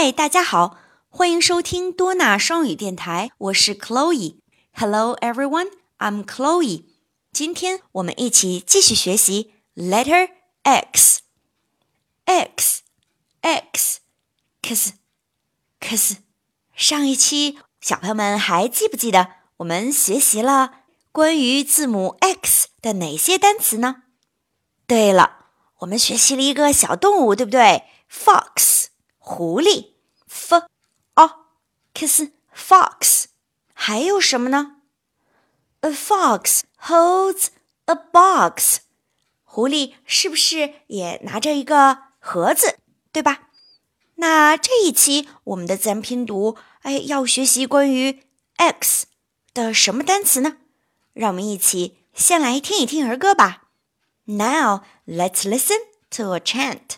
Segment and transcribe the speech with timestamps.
[0.00, 0.78] 嗨，大家好，
[1.08, 4.36] 欢迎收听多纳双语电台，我是 Chloe。
[4.72, 6.84] Hello everyone, I'm Chloe。
[7.32, 10.30] 今天我们一起继续学习 letter
[10.62, 11.22] X。
[12.26, 12.82] X
[13.40, 13.98] X
[14.62, 14.92] X
[15.80, 16.16] X。
[16.76, 24.04] 上一期小朋友们还记不记得我们学习了关于字母 X 的哪些单词呢？
[24.86, 25.46] 对了，
[25.80, 28.84] 我们学习了一个小动物，对不对？Fox。
[29.30, 29.92] 狐狸
[30.26, 30.56] ，f
[31.14, 31.30] o
[31.92, 33.26] x fox，
[33.74, 34.76] 还有什么呢
[35.82, 37.48] ？A fox holds
[37.84, 38.78] a box，
[39.44, 42.78] 狐狸是不是也拿着一个盒子，
[43.12, 43.50] 对吧？
[44.14, 48.22] 那这一期我们的自然拼读，哎，要学习关于
[48.56, 49.08] x
[49.52, 50.56] 的什么单词呢？
[51.12, 53.64] 让我们一起先来听一听儿歌吧。
[54.24, 55.80] Now let's listen
[56.12, 56.96] to a chant.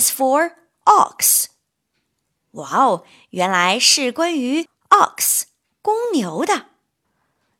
[0.00, 0.52] Is for
[0.84, 1.46] ox。
[2.52, 5.44] 哇哦，原来是关于 ox
[5.80, 6.66] 公牛的。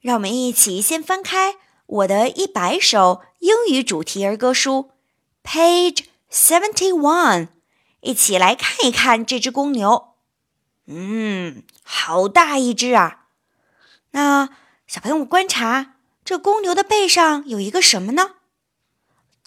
[0.01, 4.91] 让我们一起先翻开我的一百首英语主题儿歌书
[5.45, 7.49] ，Page seventy one，
[8.01, 10.15] 一起来看一看这只公牛。
[10.87, 13.27] 嗯，好大一只啊！
[14.11, 14.49] 那
[14.87, 15.95] 小朋友观察，
[16.25, 18.37] 这公牛的背上有一个什么呢？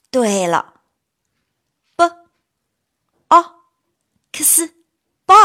[0.09, 0.73] 对了。
[4.31, 4.73] x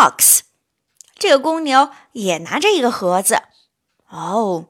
[0.01, 0.45] box，
[1.19, 3.43] 这个公牛也拿着一个盒子。
[4.09, 4.69] 哦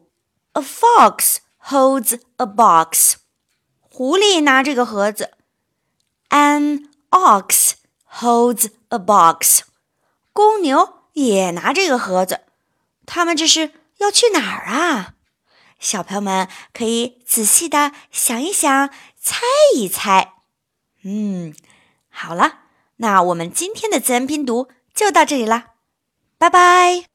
[0.55, 3.19] ，a fox holds a box，
[3.79, 5.35] 狐狸拿这个盒子。
[6.31, 7.75] An ox
[8.13, 9.61] holds a box，
[10.33, 12.41] 公牛也拿这个盒子。
[13.07, 15.15] 他们这是要去哪儿啊？
[15.79, 19.43] 小朋友们可以仔细的想一想，猜
[19.77, 20.33] 一猜。
[21.05, 21.55] 嗯，
[22.09, 22.63] 好了。
[22.97, 24.69] 那我们今天的自然拼读
[25.01, 25.77] 就到这里啦，
[26.37, 27.10] 拜拜。